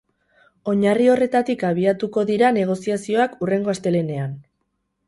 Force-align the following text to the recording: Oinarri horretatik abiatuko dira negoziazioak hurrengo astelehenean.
Oinarri 0.71 1.09
horretatik 1.15 1.67
abiatuko 1.69 2.25
dira 2.33 2.51
negoziazioak 2.59 3.39
hurrengo 3.43 3.77
astelehenean. 3.79 4.35